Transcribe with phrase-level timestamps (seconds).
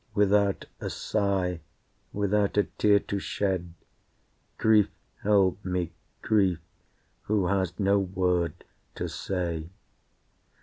[0.15, 1.59] Without a sigh,
[2.11, 3.75] without a tear to shed,
[4.57, 4.89] Grief
[5.21, 5.91] held me,
[6.23, 6.57] Grief
[7.25, 8.63] who has no word
[8.95, 9.69] to say.